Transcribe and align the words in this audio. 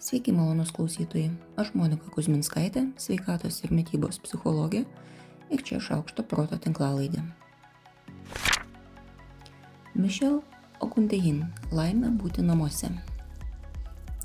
Sveiki, 0.00 0.32
malonus 0.32 0.70
klausytojai. 0.72 1.28
Aš 1.60 1.74
Monika 1.76 2.08
Kuzminskaitė, 2.14 2.86
sveikatos 2.96 3.58
ir 3.66 3.72
mytybos 3.76 4.16
psichologė 4.24 4.86
ir 5.52 5.60
čia 5.60 5.76
šaukšto 5.76 6.22
proto 6.24 6.56
tinklalaidė. 6.56 7.20
Mišel 9.92 10.38
Okundehin- 10.80 11.42
Laimė 11.76 12.14
būti 12.16 12.40
namuose. 12.40 12.88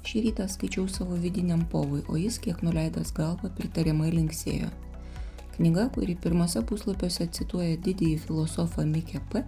Šį 0.08 0.22
rytą 0.30 0.46
skaičiau 0.48 0.88
savo 0.88 1.18
vidiniam 1.20 1.66
povui, 1.68 2.06
o 2.08 2.16
jis, 2.16 2.38
kiek 2.40 2.64
nuleidęs 2.64 3.12
galvą, 3.12 3.52
pritariamai 3.58 4.14
linksėjo. 4.14 4.70
Knyga, 5.58 5.90
kuri 5.90 6.16
pirmose 6.16 6.62
puslapiuose 6.64 7.28
cituoja 7.28 7.76
didįjį 7.76 8.20
filosofą 8.20 8.88
Mikę 8.88 9.20
P. 9.30 9.44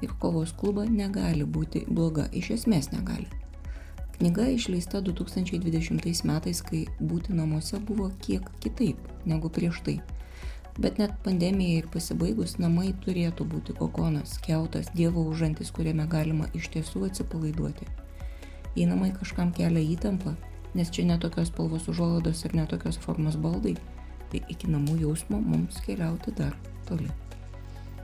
ir 0.00 0.16
kovos 0.18 0.52
klubą, 0.52 0.88
negali 0.88 1.44
būti 1.44 1.84
bloga, 1.90 2.28
iš 2.32 2.50
esmės 2.56 2.90
negali. 2.92 3.28
Knyga 4.18 4.48
išleista 4.50 4.98
2020 4.98 6.24
metais, 6.26 6.60
kai 6.66 6.80
būti 6.98 7.36
namuose 7.38 7.78
buvo 7.78 8.08
kiek 8.18 8.48
kitaip 8.58 8.98
negu 9.30 9.46
prieš 9.46 9.78
tai. 9.86 10.00
Bet 10.78 10.98
net 10.98 11.14
pandemijai 11.22 11.84
ir 11.84 11.86
pasibaigus 11.92 12.56
namai 12.58 12.88
turėtų 13.04 13.46
būti 13.52 13.76
kokonas, 13.78 14.34
keutas, 14.42 14.90
dievo 14.94 15.22
užantis, 15.30 15.70
kuriame 15.74 16.08
galima 16.10 16.50
iš 16.54 16.66
tiesų 16.74 17.04
atsipalaiduoti. 17.12 17.86
Jei 18.74 18.90
namai 18.90 19.12
kažkam 19.14 19.54
kelia 19.54 19.86
įtampą, 19.94 20.34
nes 20.74 20.90
čia 20.90 21.06
netokios 21.06 21.52
spalvos 21.52 21.86
užuolaidos 21.90 22.42
ir 22.46 22.58
netokios 22.58 22.98
formos 23.06 23.38
baldai, 23.38 23.76
tai 24.34 24.42
iki 24.50 24.70
namų 24.70 24.98
jausmo 25.06 25.38
mums 25.38 25.78
keliauti 25.86 26.34
dar 26.42 26.58
toli. 26.90 27.10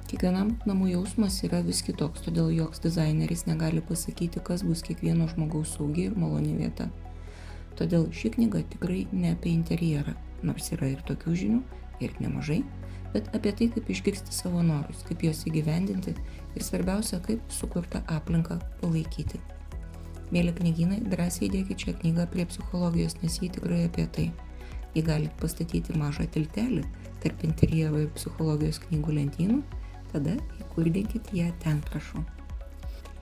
Kiekvienam 0.04 0.50
namų 0.68 0.90
jausmas 0.90 1.38
yra 1.46 1.62
vis 1.64 1.80
kitoks, 1.84 2.26
todėl 2.26 2.50
joks 2.52 2.82
dizaineris 2.84 3.46
negali 3.48 3.80
pasakyti, 3.80 4.42
kas 4.44 4.60
bus 4.66 4.82
kiekvieno 4.84 5.24
žmogaus 5.30 5.72
saugi 5.78 6.10
ir 6.10 6.16
maloni 6.20 6.52
vieta. 6.58 6.90
Todėl 7.78 8.10
ši 8.12 8.34
knyga 8.36 8.60
tikrai 8.74 9.06
ne 9.16 9.32
apie 9.32 9.55
interjerą, 9.56 10.12
nors 10.44 10.69
yra 10.77 10.91
ir 10.92 11.00
tokių 11.08 11.36
žinių, 11.41 11.60
ir 12.05 12.12
nemažai, 12.20 12.60
bet 13.14 13.30
apie 13.36 13.55
tai, 13.56 13.70
kaip 13.72 13.88
išgirsti 13.94 14.34
savo 14.36 14.60
norus, 14.66 15.00
kaip 15.08 15.25
juos 15.25 15.41
įgyvendinti 15.48 16.12
ir 16.14 16.66
svarbiausia, 16.66 17.22
kaip 17.25 17.41
sukurtą 17.48 18.02
aplinką 18.12 18.58
palaikyti. 18.82 19.41
Mėly 20.34 20.52
knygynai, 20.58 20.98
drąsiai 21.14 21.48
dėkite 21.52 21.86
šią 21.86 21.94
knygą 22.02 22.27
prie 22.32 22.44
psichologijos, 22.50 23.16
nes 23.22 23.38
ji 23.41 23.48
tikrai 23.56 23.86
apie 23.88 24.05
tai. 24.12 24.27
Jį 24.94 25.06
galite 25.08 25.41
pastatyti 25.41 25.97
mažą 25.98 26.28
tiltelį 26.36 26.84
tarp 27.25 27.42
interjero 27.48 28.05
ir 28.05 28.12
psichologijos 28.19 28.82
knygų 28.84 29.16
lentynų 29.19 29.62
tada 30.14 30.38
įkurdinkit 30.62 31.32
ją 31.36 31.50
ten 31.64 31.82
prašau. 31.90 32.22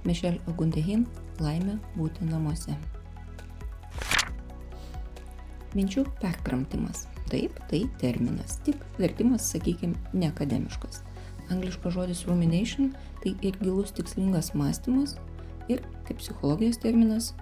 Mišel 0.04 0.38
Ogundehin- 0.50 1.06
laimė 1.44 1.78
būti 1.96 2.26
namuose. 2.28 2.76
Minčių 5.72 6.04
perkramtimas. 6.20 7.06
Taip, 7.32 7.56
tai 7.70 7.86
terminas, 8.00 8.58
tik 8.66 8.76
vertimas, 8.98 9.46
sakykime, 9.54 9.96
neakademiškas. 10.12 11.00
Angliškas 11.50 11.94
žodis 11.94 12.26
rumination 12.28 12.92
tai 13.22 13.32
ir 13.40 13.56
gilus 13.62 13.94
tikslingas 13.96 14.52
mąstymas 14.54 15.16
ir, 15.72 15.80
kaip 16.04 16.20
psichologijos 16.20 16.76
terminas, 16.82 17.32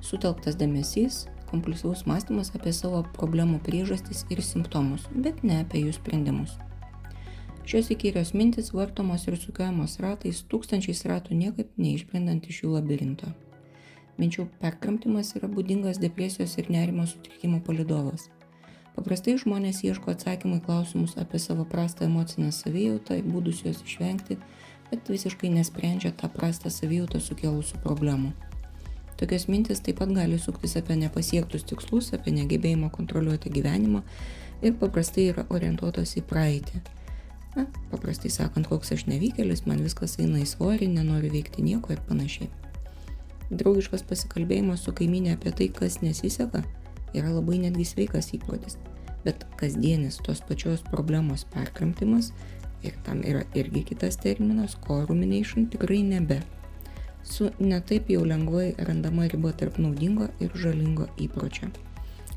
sutelktas 0.00 0.56
dėmesys, 0.56 1.26
kompulsyvus 1.50 2.06
mąstymas 2.08 2.54
apie 2.56 2.72
savo 2.72 3.02
problemų 3.18 3.60
priežastis 3.66 4.24
ir 4.30 4.40
simptomus, 4.46 5.04
bet 5.12 5.44
ne 5.44 5.60
apie 5.64 5.84
jų 5.84 5.96
sprendimus. 5.98 6.56
Šios 7.70 7.86
įkyrios 7.94 8.32
mintis 8.34 8.72
vartomos 8.74 9.28
ir 9.30 9.36
sukiojamos 9.38 9.92
ratais, 10.02 10.40
tūkstančiais 10.50 11.04
ratų 11.06 11.36
niekaip 11.38 11.76
neišbrendant 11.78 12.48
iš 12.50 12.64
jų 12.64 12.72
labirinto. 12.72 13.30
Minčių 14.18 14.48
perkramtimas 14.58 15.30
yra 15.38 15.46
būdingas 15.52 16.00
depresijos 16.02 16.56
ir 16.58 16.72
nerimo 16.74 17.06
sutrikimo 17.06 17.60
palidovas. 17.62 18.26
Paprastai 18.96 19.36
žmonės 19.38 19.84
ieško 19.86 20.16
atsakymų 20.16 20.58
į 20.58 20.64
klausimus 20.66 21.14
apie 21.22 21.38
savo 21.38 21.62
prastą 21.62 22.10
emocinę 22.10 22.50
savijautą, 22.50 23.22
būdus 23.30 23.62
juos 23.62 23.86
išvengti, 23.86 24.40
bet 24.90 25.14
visiškai 25.14 25.54
nesprendžia 25.54 26.10
tą 26.10 26.34
prastą 26.34 26.74
savijautą 26.74 27.22
sukėlusių 27.22 27.84
problemų. 27.86 28.34
Tokios 29.14 29.46
mintis 29.46 29.78
taip 29.78 30.02
pat 30.02 30.10
gali 30.18 30.42
suktis 30.42 30.74
apie 30.80 30.98
nepasiektus 30.98 31.70
tikslus, 31.70 32.10
apie 32.18 32.34
negebėjimą 32.34 32.90
kontroliuoti 32.90 33.58
gyvenimą 33.60 34.02
ir 34.58 34.80
paprastai 34.82 35.30
yra 35.30 35.46
orientuotos 35.54 36.18
į 36.18 36.26
praeitį 36.26 36.88
Na, 37.56 37.66
paprastai 37.90 38.30
sakant, 38.30 38.68
koks 38.70 38.92
aš 38.94 39.06
nevykėlis, 39.10 39.64
man 39.66 39.82
viskas 39.82 40.18
eina 40.22 40.42
į 40.42 40.46
svorį, 40.46 40.90
nenoriu 40.94 41.32
veikti 41.32 41.64
nieko 41.66 41.94
ir 41.94 42.02
panašiai. 42.06 42.50
Draugiškas 43.50 44.04
pasikalbėjimas 44.06 44.84
su 44.86 44.94
kaiminė 44.94 45.34
apie 45.34 45.50
tai, 45.50 45.66
kas 45.74 45.98
nesiseka, 46.04 46.62
yra 47.16 47.32
labai 47.34 47.58
netgi 47.64 47.88
sveikas 47.88 48.30
įprotis. 48.38 48.78
Bet 49.24 49.42
kasdienis 49.60 50.20
tos 50.24 50.40
pačios 50.46 50.84
problemos 50.86 51.42
perkramtimas, 51.50 52.30
ir 52.82 52.94
tam 53.04 53.22
yra 53.26 53.42
irgi 53.54 53.82
kitas 53.84 54.16
terminas, 54.16 54.76
co-rumination, 54.86 55.66
tikrai 55.66 56.02
nebe. 56.02 56.40
Su 57.22 57.50
netaip 57.58 58.08
jau 58.08 58.24
lengvai 58.24 58.74
randama 58.78 59.28
riba 59.28 59.52
tarp 59.52 59.78
naudingo 59.78 60.30
ir 60.40 60.54
žalingo 60.54 61.08
įpročio. 61.20 61.68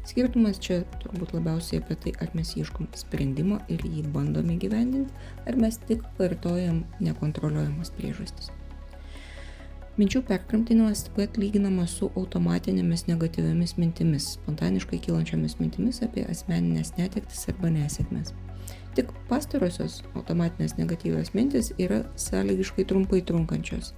Skirtumas 0.03 0.57
čia 0.59 0.81
turbūt 0.99 1.31
labiausiai 1.37 1.79
apie 1.79 1.95
tai, 1.95 2.11
ar 2.19 2.33
mes 2.35 2.49
ieškom 2.59 2.89
sprendimo 2.99 3.61
ir 3.71 3.85
jį 3.87 4.03
bandome 4.11 4.57
gyvendinti, 4.59 5.15
ar 5.47 5.55
mes 5.55 5.79
tik 5.87 6.03
kartojam 6.17 6.81
nekontroliuojamas 6.99 7.93
priežastis. 7.95 8.51
Minčių 9.93 10.23
perkramtinimas 10.27 11.05
taip 11.05 11.19
pat 11.21 11.39
lyginamas 11.39 11.95
su 11.99 12.09
automatinėmis 12.19 13.05
negatyviamis 13.07 13.77
mintimis, 13.77 14.31
spontaniškai 14.39 14.99
kylančiomis 15.05 15.59
mintimis 15.61 16.01
apie 16.03 16.25
asmeninės 16.27 16.95
netektis 16.97 17.45
arba 17.53 17.71
nesėkmes. 17.71 18.33
Tik 18.97 19.13
pastarosios 19.29 20.01
automatinės 20.17 20.75
negatyvios 20.81 21.31
mintis 21.37 21.71
yra 21.77 22.03
sąlygiškai 22.19 22.89
trumpai 22.89 23.21
trunkančios 23.29 23.93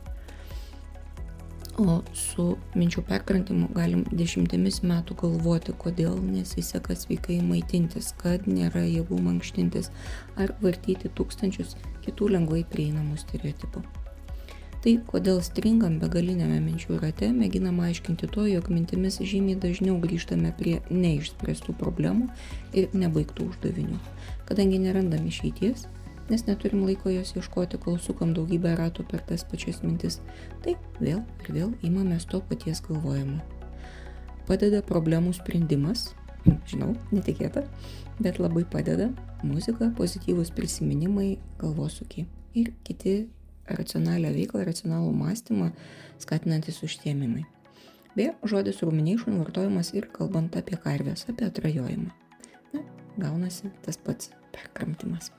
o 1.81 1.99
su 2.15 2.45
minčių 2.75 3.03
perkrantimu 3.09 3.67
galim 3.75 4.05
dešimtimis 4.11 4.81
metų 4.87 5.17
galvoti, 5.19 5.75
kodėl 5.79 6.15
nesiseka 6.23 6.95
sveikai 6.95 7.41
maitintis, 7.43 8.13
kad 8.21 8.47
nėra 8.47 8.85
jėgų 8.85 9.19
mankštintis 9.27 9.91
ar 10.39 10.55
vartyti 10.63 11.11
tūkstančius 11.17 11.75
kitų 12.05 12.31
lengvai 12.37 12.63
prieinamų 12.71 13.19
stereotipų. 13.21 13.83
Tai 14.85 14.91
kodėl 15.09 15.39
stringam 15.41 15.95
begalinėme 15.97 16.59
minčių 16.61 16.99
rate 17.01 17.31
mėginama 17.33 17.87
aiškinti 17.89 18.27
to, 18.29 18.43
jog 18.45 18.67
mintimis 18.69 19.17
žymiai 19.17 19.57
dažniau 19.57 19.95
grįžtame 20.03 20.51
prie 20.59 20.75
neišspręstų 20.93 21.73
problemų 21.79 22.27
ir 22.77 22.93
nebaigtų 22.93 23.47
uždavinių. 23.49 23.97
Kadangi 24.45 24.77
nerandam 24.83 25.25
išeities, 25.25 25.87
nes 26.29 26.45
neturim 26.47 26.85
laiko 26.87 27.11
jos 27.13 27.35
ieškoti, 27.37 27.79
kol 27.81 27.99
sukam 28.01 28.33
daugybę 28.37 28.75
ratų 28.79 29.05
per 29.09 29.23
tas 29.29 29.45
pačias 29.47 29.81
mintis. 29.83 30.19
Tai 30.65 30.75
vėl 30.99 31.21
ir 31.43 31.51
vėl 31.57 31.73
įmamės 31.85 32.27
to 32.31 32.41
paties 32.49 32.81
galvojimo. 32.85 33.41
Padeda 34.45 34.81
problemų 34.85 35.33
sprendimas, 35.37 36.11
žinau, 36.71 36.93
netikėta, 37.13 37.65
bet 38.21 38.39
labai 38.41 38.65
padeda 38.69 39.09
muzika, 39.45 39.91
pozityvus 39.97 40.53
prisiminimai, 40.55 41.35
galvosūkiai 41.61 42.27
ir 42.55 42.71
kiti 42.87 43.15
racionalią 43.65 44.31
veiklą, 44.35 44.63
racionalų 44.67 45.11
mąstymą 45.17 45.71
skatinantis 46.21 46.81
užsiemimai. 46.85 47.45
Beje, 48.15 48.35
žodis 48.47 48.79
rumination 48.85 49.41
vartojamas 49.41 49.91
ir 49.97 50.07
kalbant 50.13 50.55
apie 50.55 50.77
karvės, 50.79 51.25
apie 51.31 51.49
atrajojimą. 51.49 52.13
Na, 52.71 52.85
gaunasi 53.19 53.73
tas 53.83 53.99
pats 53.99 54.31
perkramtimas. 54.55 55.33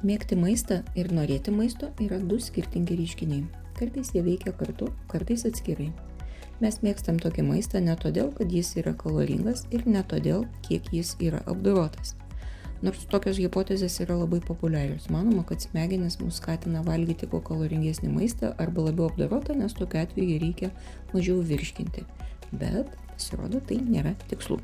Mėgti 0.00 0.32
maistą 0.32 0.78
ir 0.96 1.10
norėti 1.12 1.52
maisto 1.52 1.90
yra 2.00 2.16
du 2.24 2.38
skirtingi 2.40 2.94
reiškiniai. 2.96 3.42
Kartais 3.76 4.14
jie 4.14 4.22
veikia 4.24 4.54
kartu, 4.56 4.88
kartais 5.12 5.44
atskirai. 5.44 5.90
Mes 6.60 6.78
mėgstam 6.80 7.18
tokį 7.20 7.44
maistą 7.44 7.82
ne 7.84 7.92
todėl, 8.00 8.30
kad 8.32 8.48
jis 8.48 8.72
yra 8.80 8.94
kaloringas 8.96 9.66
ir 9.68 9.84
ne 9.84 10.00
todėl, 10.08 10.46
kiek 10.64 10.88
jis 10.96 11.12
yra 11.20 11.42
apdorotas. 11.44 12.14
Nors 12.80 13.04
tokios 13.12 13.36
hipotezės 13.36 13.98
yra 14.00 14.16
labai 14.16 14.40
populiarios. 14.40 15.10
Manoma, 15.12 15.44
kad 15.44 15.60
smegenis 15.60 16.16
mus 16.24 16.40
skatina 16.40 16.80
valgyti 16.86 17.28
kuo 17.28 17.44
kaloringesnį 17.44 18.16
maistą 18.16 18.54
arba 18.56 18.88
labiau 18.88 19.12
apdorotą, 19.12 19.52
nes 19.60 19.76
tokiu 19.76 20.00
atveju 20.00 20.40
reikia 20.40 20.72
mažiau 21.12 21.44
virškinti. 21.44 22.08
Bet, 22.56 22.96
pasirodo, 23.12 23.60
tai 23.68 23.82
nėra 23.84 24.16
tikslu. 24.32 24.62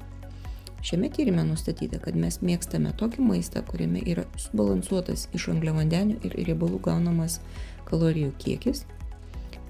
Šiame 0.86 1.08
tyrime 1.10 1.42
nustatyta, 1.42 1.98
kad 1.98 2.14
mes 2.14 2.36
mėgstame 2.46 2.92
tokį 2.94 3.24
maistą, 3.26 3.58
kuriame 3.66 3.98
yra 4.06 4.22
subalansuotas 4.38 5.24
iš 5.34 5.48
angliavandenių 5.50 6.20
ir 6.28 6.36
riebalų 6.46 6.78
gaunamas 6.84 7.40
kalorijų 7.88 8.28
kiekis 8.38 8.84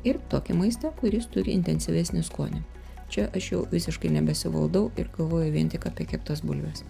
ir 0.05 0.19
tokį 0.29 0.59
maistą, 0.59 0.91
kuris 0.99 1.25
turi 1.33 1.55
intensyvesnį 1.57 2.21
skonį. 2.27 2.61
Čia 3.09 3.25
aš 3.33 3.49
jau 3.55 3.63
visiškai 3.71 4.11
nebesivaldau 4.19 4.91
ir 5.01 5.09
galvoju 5.17 5.55
vien 5.57 5.73
tik 5.73 5.89
apie 5.89 6.05
keptas 6.11 6.45
bulves. 6.45 6.85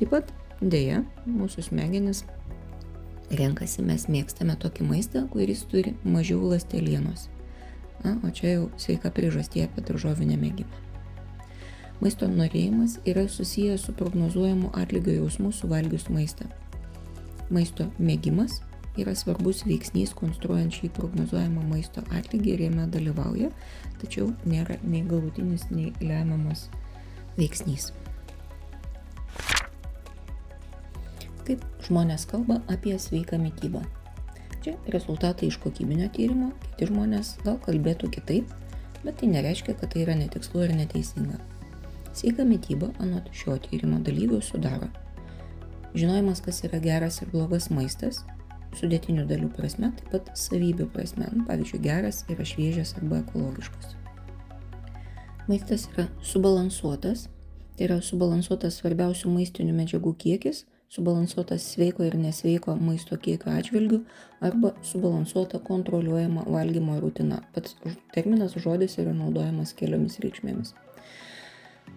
Taip 0.00 0.14
pat, 0.14 0.32
dėja, 0.64 1.02
mūsų 1.28 1.66
smegenis 1.68 2.24
renkasi, 3.36 3.84
mes 3.84 4.08
mėgstame 4.08 4.56
tokį 4.64 4.88
maistą, 4.94 5.26
kuris 5.36 5.66
turi 5.68 5.92
mažiau 6.08 6.40
lastelienos. 6.54 7.28
Na, 8.00 8.16
o 8.24 8.32
čia 8.32 8.56
jau 8.56 8.66
sveika 8.80 9.12
priežastie 9.12 9.68
apie 9.68 9.84
daržovių 9.84 10.32
nemėgimą. 10.32 10.85
Maisto 12.00 12.28
norėjimas 12.28 12.98
yra 13.08 13.24
susijęs 13.28 13.86
su 13.88 13.92
prognozuojamu 13.96 14.68
atlygio 14.76 15.14
jausmu 15.16 15.52
suvalgius 15.56 16.10
maistą. 16.12 16.44
Maisto 17.48 17.86
mėgimas 17.98 18.58
yra 19.00 19.14
svarbus 19.16 19.62
veiksnys 19.68 20.12
konstruojant 20.16 20.76
šį 20.76 20.90
prognozuojamą 20.96 21.64
maisto 21.70 22.04
atlygį 22.18 22.52
ir 22.52 22.64
jame 22.66 22.86
dalyvauja, 22.92 23.48
tačiau 24.02 24.28
nėra 24.48 24.76
nei 24.84 25.04
galutinis, 25.08 25.68
nei 25.70 25.92
lemiamas 26.00 26.66
veiksnys. 27.40 27.90
Kaip 31.46 31.64
žmonės 31.86 32.26
kalba 32.28 32.60
apie 32.72 32.96
sveiką 33.00 33.40
mytybą. 33.40 33.84
Čia 34.64 34.74
rezultatai 34.90 35.48
iš 35.48 35.60
kokybinio 35.62 36.08
tyrimo, 36.12 36.50
kiti 36.64 36.90
žmonės 36.90 37.36
gal 37.46 37.60
kalbėtų 37.62 38.10
kitaip, 38.18 38.50
bet 39.04 39.20
tai 39.20 39.30
nereiškia, 39.30 39.76
kad 39.78 39.94
tai 39.94 40.02
yra 40.02 40.16
netikslu 40.18 40.66
ir 40.66 40.74
neteisinga. 40.74 41.38
Sveika 42.16 42.46
mytyba, 42.48 42.94
anot 43.02 43.28
šio 43.36 43.58
tyrimo 43.60 44.00
dalyvių, 44.04 44.40
sudaro 44.40 44.88
žinojimas, 45.96 46.40
kas 46.40 46.62
yra 46.64 46.78
geras 46.80 47.20
ir 47.22 47.30
blogas 47.32 47.70
maistas, 47.72 48.22
sudėtinių 48.76 49.24
dalių 49.28 49.48
prasme, 49.56 49.90
taip 49.96 50.12
pat 50.12 50.30
savybių 50.36 50.88
prasme. 50.92 51.28
Nu, 51.32 51.46
pavyzdžiui, 51.48 51.80
geras 51.84 52.24
yra 52.32 52.44
šviežias 52.44 52.94
arba 53.00 53.22
ekologiškas. 53.22 53.96
Maistas 55.46 55.86
yra 55.94 56.08
subalansuotas, 56.26 57.28
tai 57.76 57.88
yra 57.88 58.00
subalansuotas 58.04 58.80
svarbiausių 58.80 59.32
maistinių 59.32 59.76
medžiagų 59.76 60.14
kiekis, 60.20 60.64
subalansuotas 60.92 61.64
sveiko 61.74 62.04
ir 62.06 62.16
nesveiko 62.20 62.76
maisto 62.78 63.18
kiekio 63.18 63.54
atžvilgių 63.56 64.02
arba 64.46 64.74
subalansuota 64.86 65.60
kontroliuojama 65.64 66.46
valgymo 66.50 66.98
rutina. 67.02 67.40
Pats 67.54 67.78
terminas 68.14 68.58
žodis 68.58 68.98
yra 69.02 69.14
naudojamas 69.16 69.74
keliomis 69.78 70.20
reikšmėmis. 70.22 70.74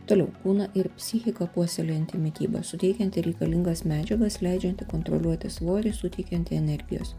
Toliau 0.09 0.31
kūną 0.41 0.65
ir 0.79 0.87
psichiką 0.97 1.45
puoselėjanti 1.53 2.17
mytyba, 2.17 2.63
suteikianti 2.65 3.21
reikalingas 3.27 3.83
medžiagas, 3.85 4.39
leidžianti 4.41 4.87
kontroliuoti 4.89 5.51
svorį, 5.53 5.91
suteikianti 5.93 6.57
energijos. 6.57 7.13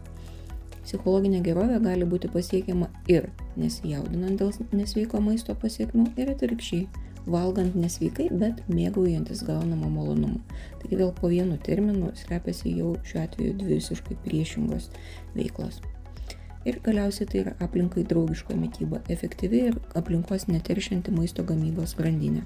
Psichologinė 0.81 1.39
gerovė 1.45 1.77
gali 1.83 2.07
būti 2.09 2.27
pasiekiama 2.33 2.89
ir 3.11 3.29
nesijaudinant 3.55 4.41
dėl 4.41 4.51
nesveiko 4.75 5.21
maisto 5.23 5.55
pasiekmių 5.61 6.09
ir 6.19 6.33
atvirkščiai, 6.33 7.07
valgant 7.31 7.77
nesveikai, 7.77 8.27
bet 8.43 8.59
mėgaujantis 8.67 9.45
gaunamą 9.47 9.87
malonumą. 9.93 10.41
Taigi 10.81 10.99
vėl 10.99 11.15
po 11.15 11.31
vienu 11.31 11.55
terminu 11.63 12.11
slepiasi 12.25 12.75
jau 12.81 12.95
šiuo 13.07 13.23
atveju 13.23 13.57
dvi 13.61 13.77
visiškai 13.77 14.19
priešingos 14.25 14.89
veiklos. 15.37 15.79
Ir 16.65 16.77
galiausiai 16.85 17.25
tai 17.25 17.39
yra 17.41 17.55
aplinkai 17.65 18.03
draugiška 18.05 18.53
mytyba, 18.53 18.99
efektyvi 19.09 19.61
ir 19.71 19.77
aplinkos 19.97 20.45
neteršianti 20.45 21.13
maisto 21.15 21.41
gamybos 21.43 21.95
grandinė. 21.97 22.43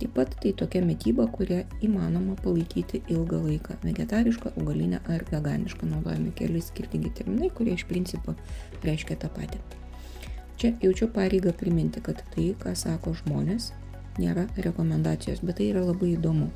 Taip 0.00 0.14
pat 0.16 0.32
tai 0.40 0.54
tokia 0.56 0.80
mytyba, 0.80 1.26
kurią 1.28 1.58
įmanoma 1.84 2.38
palaikyti 2.40 3.02
ilgą 3.12 3.42
laiką- 3.44 3.76
vegetarišką, 3.88 4.54
augalinę 4.56 5.02
ar 5.04 5.26
veganišką. 5.32 5.90
Naudojami 5.90 6.32
keli 6.32 6.60
skirtingi 6.60 7.12
terminai, 7.12 7.50
kurie 7.50 7.74
iš 7.74 7.84
principo 7.84 8.34
reiškia 8.82 9.18
tą 9.20 9.28
patį. 9.28 9.60
Čia 10.56 10.72
jaučiu 10.80 11.08
pareigą 11.08 11.52
priminti, 11.52 12.00
kad 12.00 12.24
tai, 12.34 12.54
ką 12.58 12.74
sako 12.74 13.12
žmonės, 13.12 13.72
nėra 14.18 14.48
rekomendacijos, 14.56 15.44
bet 15.44 15.56
tai 15.56 15.70
yra 15.74 15.84
labai 15.84 16.16
įdomu. 16.16 16.50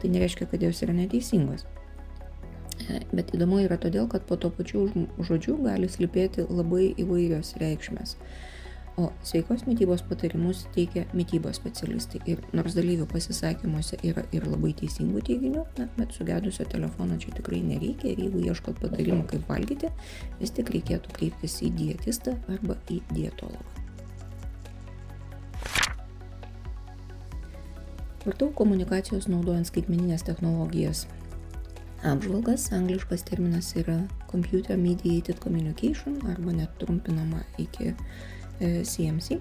Tai 0.00 0.08
nereiškia, 0.10 0.46
kad 0.50 0.62
jos 0.62 0.82
yra 0.82 0.92
neteisingos. 0.92 1.66
Bet 3.14 3.30
įdomu 3.36 3.60
yra 3.64 3.78
todėl, 3.80 4.08
kad 4.10 4.26
po 4.28 4.36
to 4.40 4.50
pačiu 4.54 4.88
žodžiu 5.18 5.56
gali 5.62 5.88
slypėti 5.90 6.46
labai 6.48 6.90
įvairios 7.00 7.54
reikšmės. 7.62 8.16
O 8.96 9.08
sveikos 9.26 9.64
mytybos 9.66 10.04
patarimus 10.06 10.68
teikia 10.74 11.02
mytybos 11.18 11.58
specialistai. 11.58 12.20
Ir 12.30 12.42
nors 12.54 12.76
dalyvių 12.78 13.08
pasisakymuose 13.10 13.98
yra 14.06 14.22
ir 14.30 14.46
labai 14.46 14.70
teisingų 14.78 15.22
teiginių, 15.26 15.64
na, 15.80 15.88
bet 15.96 16.14
sugedusio 16.14 16.66
telefono 16.70 17.18
čia 17.18 17.34
tikrai 17.34 17.58
nereikia 17.66 18.12
ir 18.12 18.22
jeigu 18.28 18.44
ieškot 18.46 18.78
patarimų, 18.78 19.24
kaip 19.32 19.50
valgyti, 19.50 19.90
vis 20.38 20.54
tik 20.54 20.70
reikėtų 20.76 21.16
kreiptis 21.16 21.58
į 21.66 21.72
dietistą 21.74 22.36
arba 22.54 22.78
į 22.86 23.00
dietologą. 23.10 23.82
Vartau 28.24 28.52
komunikacijos 28.56 29.26
naudojant 29.28 29.68
skaitmeninės 29.68 30.22
technologijas. 30.24 31.02
Apžvalgas, 32.04 32.72
angliškas 32.72 33.22
terminas 33.24 33.70
yra 33.76 34.02
Computer 34.30 34.76
Mediated 34.76 35.38
Communication 35.40 36.18
arba 36.28 36.52
net 36.52 36.68
trumpinama 36.78 37.40
iki 37.58 37.94
CMC, 38.60 39.30
e, 39.30 39.38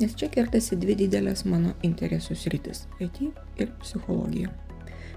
nes 0.00 0.12
čia 0.12 0.28
kertasi 0.28 0.76
dvi 0.76 0.98
didelės 1.06 1.46
mano 1.48 1.72
interesų 1.82 2.36
sritis- 2.36 2.84
IT 3.06 3.30
ir 3.56 3.72
psichologija. 3.80 4.52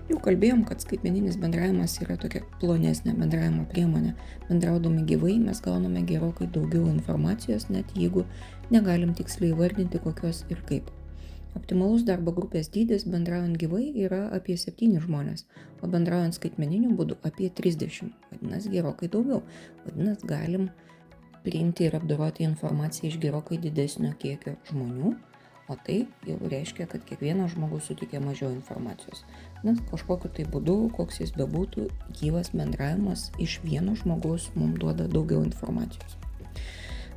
Jau 0.07 0.21
kalbėjom, 0.23 0.63
kad 0.63 0.79
skaitmeninis 0.79 1.35
bendravimas 1.35 1.97
yra 1.99 2.15
tokia 2.15 2.45
plonesnė 2.61 3.11
bendravimo 3.17 3.65
priemonė. 3.67 4.13
Bendraudami 4.47 5.03
gyvai 5.03 5.35
mes 5.43 5.59
gauname 5.59 6.05
gerokai 6.07 6.47
daugiau 6.47 6.87
informacijos, 6.87 7.67
net 7.69 7.91
jeigu 7.91 8.23
negalim 8.71 9.11
tiksliai 9.13 9.51
vardinti 9.51 9.99
kokios 9.99 10.45
ir 10.49 10.63
kaip. 10.69 10.96
Optimalus 11.55 12.03
darbo 12.07 12.33
grupės 12.35 12.67
dydis 12.73 13.05
bendraujant 13.07 13.57
gyvai 13.59 13.85
yra 14.05 14.27
apie 14.35 14.57
7 14.59 14.99
žmonės, 15.03 15.45
o 15.81 15.87
bendraujant 15.87 16.35
skaitmeniniu 16.35 16.91
būdu 16.97 17.17
apie 17.27 17.49
30. 17.49 18.11
Vadinasi, 18.31 18.73
gerokai 18.73 19.09
daugiau. 19.13 19.41
Vadinasi, 19.85 20.27
galim 20.27 20.69
priimti 21.47 21.87
ir 21.87 21.95
apdoroti 21.95 22.43
informaciją 22.43 23.11
iš 23.11 23.17
gerokai 23.23 23.59
didesnio 23.63 24.11
kiekio 24.19 24.57
žmonių, 24.69 25.13
o 25.67 25.75
tai 25.87 25.97
jau 26.27 26.37
reiškia, 26.51 26.87
kad 26.91 27.03
kiekvienas 27.07 27.55
žmogus 27.55 27.89
suteikia 27.89 28.21
mažiau 28.23 28.51
informacijos. 28.55 29.23
Nes 29.63 29.79
kažkokiu 29.91 30.31
tai 30.35 30.47
būdu, 30.51 30.77
koks 30.95 31.21
jis 31.23 31.35
bebūtų, 31.39 31.89
gyvas 32.21 32.53
bendravimas 32.55 33.29
iš 33.43 33.59
vieno 33.63 33.95
žmogaus 33.99 34.51
mums 34.55 34.79
duoda 34.83 35.07
daugiau 35.11 35.43
informacijos. 35.47 36.19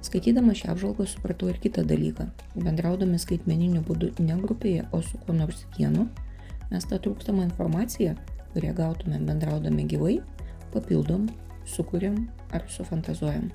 Skaitydama 0.00 0.54
šią 0.56 0.72
apžvalgą 0.72 1.04
supratau 1.08 1.50
ir 1.52 1.60
kitą 1.60 1.84
dalyką. 1.84 2.30
Bendraudami 2.56 3.20
skaitmeniniu 3.20 3.82
būdu 3.84 4.14
ne 4.24 4.36
grupėje, 4.40 4.86
o 4.96 5.02
su 5.04 5.20
kuo 5.26 5.36
nors 5.36 5.66
vienu, 5.76 6.08
mes 6.70 6.86
tą 6.88 7.00
trūkstamą 7.04 7.44
informaciją, 7.50 8.14
kurią 8.54 8.74
gautume 8.78 9.20
bendraudami 9.28 9.84
gyvai, 9.90 10.20
papildom, 10.72 11.28
sukūrėm 11.68 12.22
ar 12.56 12.64
sufantazuojam. 12.72 13.50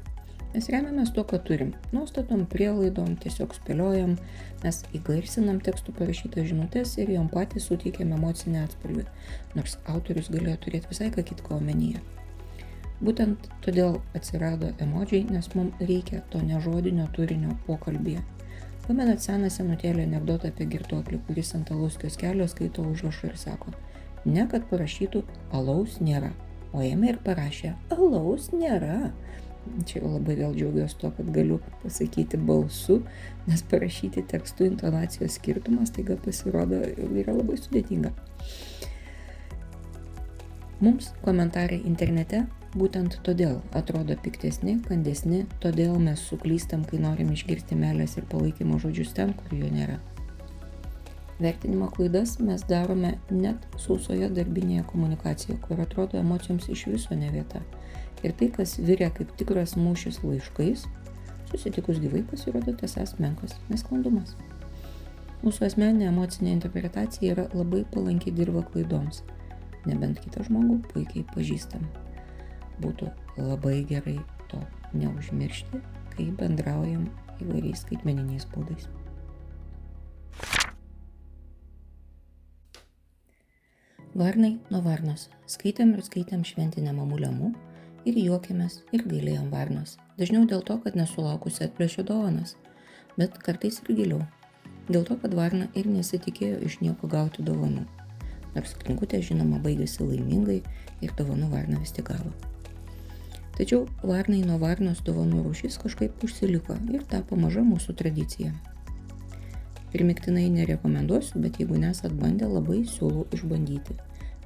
Mes 0.55 0.69
remiamės 0.71 1.09
tuo, 1.11 1.25
ką 1.27 1.41
turim. 1.43 1.73
Nuostatom, 1.91 2.45
prielaidom, 2.47 3.17
tiesiog 3.19 3.57
spėliojam, 3.57 4.13
mes 4.61 4.77
įgarsinam 4.95 5.57
tekstų 5.65 5.97
parašytas 5.97 6.47
žinutės 6.47 6.93
ir 7.01 7.11
jom 7.11 7.27
patys 7.33 7.67
suteikiam 7.67 8.13
emocinę 8.15 8.61
atspalvį, 8.63 9.03
nors 9.57 9.75
autorius 9.91 10.31
galėjo 10.31 10.61
turėti 10.63 10.93
visai 10.93 11.09
ką 11.11 11.25
kitko 11.27 11.57
omenyje. 11.57 11.99
Būtent 13.03 13.49
todėl 13.65 13.97
atsirado 14.15 14.69
emodžiai, 14.79 15.25
nes 15.27 15.49
mums 15.55 15.81
reikia 15.83 16.21
to 16.31 16.39
nežodinio 16.39 17.09
turinio 17.15 17.57
pokalbėje. 17.65 18.23
Pamenat 18.85 19.23
seną 19.23 19.49
senutėlį 19.51 20.05
anegdotą 20.05 20.51
apie 20.53 20.67
girtuoklį, 20.69 21.19
kuris 21.27 21.51
ant 21.57 21.71
alaus 21.73 21.97
kioskelio 21.99 22.47
skaito 22.47 22.85
užrašą 22.85 23.31
ir 23.31 23.37
sako, 23.41 23.73
ne 24.29 24.45
kad 24.47 24.67
parašytų 24.69 25.23
alaus 25.57 25.97
nėra, 25.99 26.31
o 26.71 26.83
ėmė 26.85 27.15
ir 27.15 27.21
parašė 27.25 27.73
alaus 27.97 28.51
nėra. 28.53 29.09
Čia 29.89 29.97
jau 29.97 30.11
labai 30.13 30.35
vėl 30.37 30.53
džiaugiuosi 30.53 30.99
to, 31.01 31.09
kad 31.17 31.31
galiu 31.33 31.57
pasakyti 31.81 32.37
balsu, 32.37 32.99
nes 33.49 33.63
parašyti 33.71 34.21
tekstų 34.29 34.69
intonacijos 34.69 35.39
skirtumas 35.39 35.91
taiga 35.95 36.15
pasirodo 36.21 36.83
yra 36.85 37.33
labai 37.33 37.57
sudėtinga. 37.57 38.13
Mums 40.85 41.09
komentarai 41.25 41.81
internete 41.89 42.45
būtent 42.75 43.19
todėl 43.23 43.61
atrodo 43.77 44.17
piktesni, 44.23 44.77
kandesni, 44.87 45.45
todėl 45.63 45.95
mes 46.01 46.21
suklystam, 46.29 46.83
kai 46.87 46.99
norim 47.03 47.31
išgirsti 47.35 47.77
melės 47.79 48.17
ir 48.19 48.27
palaikymo 48.31 48.79
žodžius 48.83 49.15
ten, 49.15 49.33
kur 49.39 49.55
jų 49.55 49.71
nėra. 49.71 49.97
Vertinimo 51.39 51.89
klaidas 51.91 52.37
mes 52.39 52.61
darome 52.67 53.17
net 53.31 53.65
sausoje 53.81 54.29
darbinėje 54.31 54.85
komunikacijoje, 54.91 55.59
kur 55.65 55.81
atrodo 55.83 56.19
emocijoms 56.21 56.69
iš 56.71 56.85
viso 56.93 57.17
ne 57.19 57.31
vieta 57.33 57.63
ir 58.25 58.33
tai, 58.39 58.49
kas 58.53 58.77
virė 58.81 59.09
kaip 59.15 59.33
tikras 59.39 59.75
mūšis 59.79 60.21
laiškais, 60.25 60.85
susitikus 61.51 62.01
gyvai 62.03 62.23
pasirodo 62.29 62.73
tiesas 62.79 63.15
menkas 63.21 63.55
nesklandumas. 63.69 64.35
Mūsų 65.43 65.67
asmeninė 65.67 66.09
emocinė 66.09 66.55
interpretacija 66.55 67.35
yra 67.35 67.45
labai 67.53 67.83
palanki 67.93 68.33
dirba 68.33 68.65
klaidoms, 68.71 69.21
nebent 69.85 70.23
kitą 70.23 70.47
žmogų 70.47 70.81
puikiai 70.93 71.27
pažįstam. 71.35 71.85
Būtų 72.83 73.11
labai 73.39 73.83
gerai 73.87 74.17
to 74.51 74.59
neužmiršti, 74.95 75.81
kai 76.15 76.29
bendraujam 76.39 77.07
įvairiais 77.43 77.83
skaitmeniniais 77.85 78.47
būdais. 78.53 78.87
Varnai 84.15 84.53
nuo 84.71 84.79
varnos. 84.79 85.27
Skaitėm 85.51 85.89
ir 85.97 86.03
skaitėm 86.07 86.45
šventinę 86.47 86.93
mamulėmų 86.95 87.49
ir 88.07 88.19
juokėmės 88.21 88.77
ir 88.95 89.03
gailėjom 89.03 89.49
varnos. 89.51 89.97
Dažniau 90.15 90.45
dėl 90.47 90.63
to, 90.63 90.77
kad 90.85 90.95
nesulaukusi 90.95 91.65
atplėšė 91.65 92.05
dovanas, 92.07 92.55
bet 93.19 93.35
kartais 93.43 93.81
ir 93.83 93.91
giliau. 93.99 94.23
Dėl 94.87 95.03
to, 95.03 95.19
kad 95.19 95.35
varna 95.35 95.67
ir 95.75 95.91
nesitikėjo 95.91 96.63
iš 96.63 96.79
nieko 96.85 97.11
gauti 97.11 97.43
dovanų. 97.43 97.83
Nors 98.55 98.75
knygutė 98.85 99.19
žinoma 99.19 99.59
baigėsi 99.59 100.05
laimingai 100.07 100.61
ir 101.03 101.15
dovanų 101.19 101.51
varna 101.51 101.83
vis 101.83 101.91
tik 101.91 102.07
gavo. 102.13 102.54
Tačiau 103.55 103.85
varnai 104.03 104.41
nuo 104.43 104.57
varnos 104.59 104.99
dovanų 105.07 105.45
rūšys 105.45 105.77
kažkaip 105.79 106.23
užsiliko 106.27 106.75
ir 106.91 107.05
tapo 107.07 107.37
maža 107.39 107.63
mūsų 107.63 107.95
tradicija. 107.95 108.51
Primiktinai 109.93 110.49
nerekomenduosiu, 110.51 111.39
bet 111.39 111.61
jeigu 111.61 111.79
nesat 111.79 112.11
bandę, 112.19 112.49
labai 112.51 112.81
siūlau 112.89 113.23
išbandyti. 113.37 113.95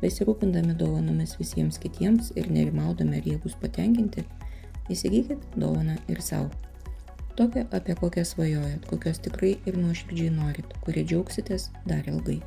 Besirūpindami 0.03 0.75
dovanomis 0.77 1.33
visiems 1.39 1.81
kitiems 1.81 2.29
ir 2.37 2.51
nerimaudami 2.53 3.17
ar 3.17 3.25
jie 3.31 3.39
bus 3.41 3.57
patenkinti, 3.57 4.27
įsigykit 4.93 5.57
dovaną 5.57 5.97
ir 6.07 6.21
savo. 6.21 6.53
Tokią, 7.39 7.65
apie 7.73 7.97
kokią 7.97 8.27
svajojat, 8.29 8.85
kokios 8.91 9.25
tikrai 9.25 9.55
ir 9.65 9.81
nuoširdžiai 9.81 10.31
norit, 10.37 10.77
kurie 10.85 11.01
džiaugsitės 11.07 11.71
dar 11.89 12.05
ilgai. 12.13 12.37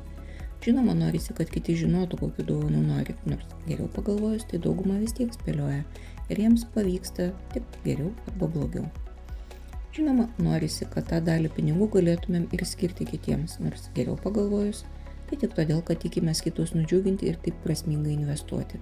Žinoma, 0.63 0.93
norisi, 0.95 1.33
kad 1.35 1.49
kiti 1.51 1.73
žinotų, 1.75 2.21
kokiu 2.21 2.45
dovanu 2.47 2.79
norit, 2.85 3.19
nors 3.27 3.43
geriau 3.65 3.89
pagalvojus, 3.91 4.45
tai 4.47 4.61
dauguma 4.63 4.95
vis 5.01 5.11
tiek 5.15 5.33
spėlioja 5.35 5.81
ir 6.31 6.39
jiems 6.39 6.63
pavyksta 6.71 7.33
tik 7.51 7.65
geriau 7.83 8.13
arba 8.31 8.47
blogiau. 8.53 8.85
Žinoma, 9.93 10.29
norisi, 10.39 10.87
kad 10.93 11.09
tą 11.09 11.19
dalį 11.21 11.51
pinigų 11.57 11.89
galėtumėm 11.97 12.45
ir 12.55 12.63
skirti 12.65 13.05
kitiems, 13.09 13.57
nors 13.59 13.89
geriau 13.97 14.15
pagalvojus, 14.23 14.85
tai 15.27 15.37
tik 15.41 15.51
todėl, 15.57 15.83
kad 15.83 15.99
tikimės 15.99 16.39
kitus 16.45 16.71
nudžiuginti 16.77 17.27
ir 17.27 17.37
taip 17.43 17.59
prasmingai 17.65 18.15
investuoti. 18.15 18.79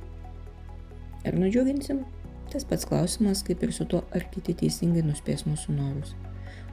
Ar 1.26 1.38
nudžiuginsim? 1.38 2.06
Tas 2.54 2.68
pats 2.68 2.86
klausimas, 2.86 3.42
kaip 3.48 3.66
ir 3.66 3.74
su 3.74 3.88
tuo, 3.90 4.04
ar 4.14 4.28
kiti 4.30 4.54
teisingai 4.62 5.02
nuspės 5.08 5.48
mūsų 5.50 5.76
norus. 5.80 6.14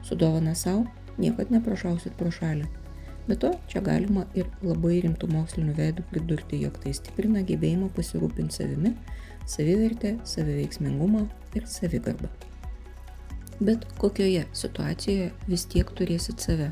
Su 0.05 0.15
dovana 0.19 0.53
savo 0.53 0.85
niekad 1.17 1.49
neprašausit 1.49 2.13
pro 2.19 2.29
šalį. 2.31 2.69
Be 3.29 3.37
to, 3.37 3.53
čia 3.69 3.83
galima 3.85 4.25
ir 4.33 4.49
labai 4.65 4.99
rimtų 5.05 5.29
mokslinių 5.29 5.77
veidų 5.77 6.05
pridurti, 6.09 6.63
jog 6.65 6.81
tai 6.81 6.95
stiprina 6.97 7.45
gebėjimą 7.45 7.91
pasirūpinti 7.93 8.61
savimi, 8.61 8.95
savivertę, 9.45 10.17
saviveiksmingumą 10.27 11.27
ir 11.59 11.69
savigarbą 11.69 12.31
bet 13.59 13.85
kokioje 13.97 14.45
situacijoje 14.53 15.31
vis 15.47 15.65
tiek 15.67 15.89
turėsit 15.95 16.39
save. 16.43 16.71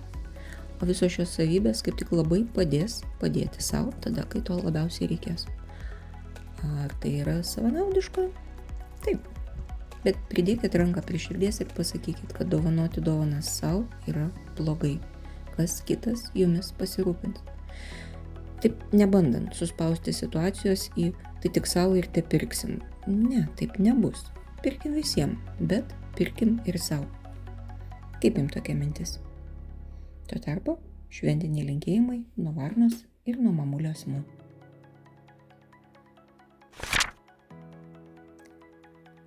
O 0.78 0.88
visos 0.88 1.12
šios 1.12 1.34
savybės 1.36 1.82
kaip 1.86 1.98
tik 2.00 2.14
labai 2.14 2.44
padės 2.56 3.02
padėti 3.22 3.64
savo 3.66 3.92
tada, 4.04 4.24
kai 4.30 4.44
to 4.46 4.60
labiausiai 4.62 5.10
reikės. 5.12 5.48
Ar 6.84 6.94
tai 7.02 7.18
yra 7.24 7.40
savanaudiška? 7.46 8.28
Taip. 9.06 9.26
Bet 10.06 10.20
pridėkit 10.32 10.78
ranką 10.80 11.02
prie 11.04 11.20
širdies 11.20 11.60
ir 11.64 11.74
pasakykit, 11.76 12.32
kad 12.38 12.50
dovanoti 12.50 13.02
dovanas 13.04 13.50
savo 13.58 13.84
yra 14.08 14.30
blogai. 14.60 14.96
Kas 15.58 15.80
kitas 15.86 16.28
jumis 16.38 16.70
pasirūpins. 16.78 17.42
Taip 18.62 18.80
nebandant 18.94 19.54
suspausti 19.58 20.14
situacijos 20.14 20.88
į 20.98 21.12
tai 21.42 21.52
tik 21.54 21.70
savo 21.70 21.98
ir 21.98 22.10
te 22.14 22.24
pirksim. 22.26 22.80
Ne, 23.08 23.46
taip 23.60 23.78
nebus. 23.82 24.28
Pirkim 24.64 24.96
visiems, 24.98 25.38
bet 25.70 25.94
pirkim 26.18 26.58
ir 26.66 26.80
savo. 26.82 27.06
Kaip 28.22 28.40
jums 28.40 28.56
tokia 28.56 28.78
mintis? 28.78 29.18
Tuo 30.28 30.42
tarpu 30.44 30.80
šventiniai 31.14 31.68
linkėjimai 31.70 32.24
nuo 32.42 32.56
Varnos 32.58 33.04
ir 33.30 33.38
nuo 33.42 33.54
Mamulio 33.54 33.94
Smų. 33.96 34.37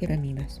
ir 0.00 0.12
ramybės. 0.12 0.60